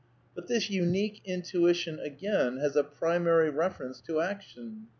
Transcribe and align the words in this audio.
But 0.33 0.47
this 0.47 0.67
unique 0.71 1.21
intuition 1.25 1.99
again 1.99 2.57
has 2.57 2.75
a 2.75 2.83
pri 2.83 3.19
mary 3.19 3.51
reference 3.51 4.01
to 4.07 4.19
action. 4.19 4.87